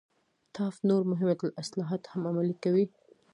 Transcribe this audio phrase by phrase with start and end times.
[0.53, 1.27] ټافت نور مهم
[1.63, 2.89] اصلاحات هم عملي کړل.